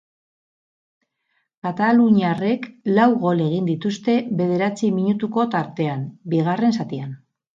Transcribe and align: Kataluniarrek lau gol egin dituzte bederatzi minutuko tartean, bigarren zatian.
Kataluniarrek 1.65 2.63
lau 2.95 3.05
gol 3.27 3.43
egin 3.49 3.69
dituzte 3.71 4.15
bederatzi 4.41 4.91
minutuko 4.97 5.47
tartean, 5.57 6.09
bigarren 6.35 6.77
zatian. 6.81 7.17